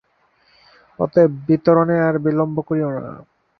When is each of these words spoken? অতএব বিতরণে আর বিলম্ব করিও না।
অতএব 0.99 1.31
বিতরণে 1.47 1.97
আর 2.07 2.15
বিলম্ব 2.25 2.57
করিও 2.67 2.89
না। 2.95 3.01